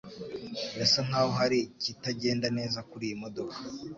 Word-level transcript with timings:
Birasa 0.71 0.99
nkaho 1.07 1.29
hari 1.39 1.57
ikitagenda 1.77 2.47
neza 2.57 2.79
kuriyi 2.89 3.15
modoka. 3.23 3.57